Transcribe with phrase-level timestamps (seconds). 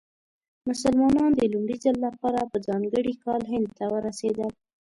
[0.69, 4.51] مسلمانان د لومړي ځل لپاره په ځانګړي کال هند ورسېدل.